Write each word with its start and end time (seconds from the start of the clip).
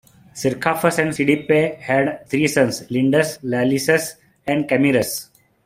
Cercaphus 0.33 0.97
and 0.97 1.11
Cydippe 1.13 1.77
had 1.79 2.27
three 2.27 2.47
sons, 2.47 2.81
Lindus, 2.89 3.37
Ialysus 3.43 4.15
and 4.47 4.67
Camirus. 4.67 5.29